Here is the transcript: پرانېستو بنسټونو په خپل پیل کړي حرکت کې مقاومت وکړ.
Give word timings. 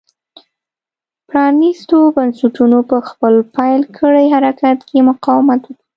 پرانېستو 1.29 1.97
بنسټونو 2.15 2.79
په 2.89 2.97
خپل 3.09 3.33
پیل 3.55 3.81
کړي 3.97 4.25
حرکت 4.35 4.77
کې 4.89 4.99
مقاومت 5.09 5.61
وکړ. 5.69 5.81